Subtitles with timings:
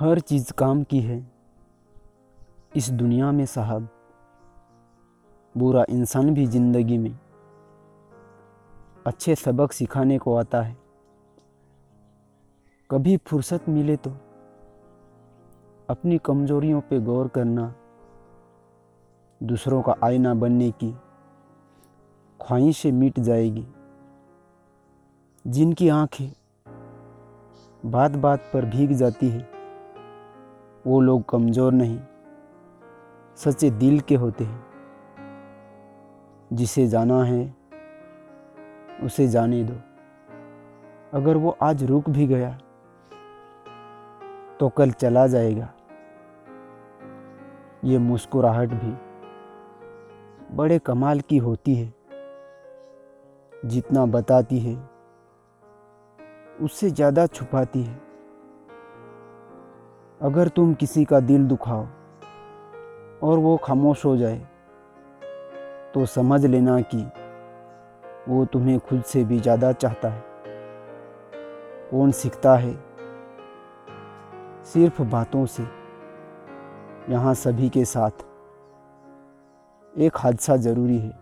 [0.00, 1.16] हर चीज़ काम की है।
[2.76, 3.88] इस दुनिया में साहब,
[5.54, 7.18] बुरा इंसान भी ज़िंदगी में
[9.06, 10.76] अच्छे सबक सिखाने को आता है।
[12.90, 14.10] कभी फुर्सत मिले तो
[15.88, 17.74] अपनी कमज़ोरियों पे गौर करना,
[19.40, 20.92] दूसरों का आईना बनने की
[22.40, 23.66] ख्वाहिशें मिट जाएगी।
[25.44, 26.30] जिनकी आँखें
[27.82, 29.59] बात बात पर भीग जाती है।
[30.84, 31.98] वो लोग कमज़ोर नहीं,
[33.38, 34.64] सच्चे दिल के होते हैं।
[36.50, 37.54] जिसे जाना है,
[39.02, 39.74] उसे जाने दो।
[41.12, 42.50] अगर वो आज रुक भी गया
[44.60, 45.68] तो कल चला जाएगा।
[47.84, 48.92] ये मुस्कुराहट भी
[50.56, 51.92] बड़े कमाल की होती है।
[53.52, 54.76] जितना बताती है,
[56.60, 58.09] उससे ज़्यादा छुपाती है।
[60.20, 61.86] अगर तुम किसी का दिल दुखाओ
[63.22, 64.38] और वो खामोश हो जाए
[65.94, 67.02] तो समझ लेना कि
[68.28, 70.24] वो तुम्हें खुद से भी ज़्यादा चाहता है।
[71.90, 72.74] कौन सीखता है?
[74.64, 75.62] सिर्फ़ बातों से,
[77.10, 78.24] यहाँ सभी के साथ।
[79.98, 81.19] एक हादसा ज़रूरी है।